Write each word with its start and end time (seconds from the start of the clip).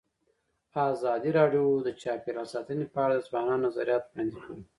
ازادي 0.91 1.31
راډیو 1.39 1.65
د 1.87 1.89
چاپیریال 2.01 2.47
ساتنه 2.53 2.85
په 2.93 2.99
اړه 3.05 3.15
د 3.17 3.21
ځوانانو 3.27 3.63
نظریات 3.67 4.03
وړاندې 4.05 4.37
کړي. 4.43 4.61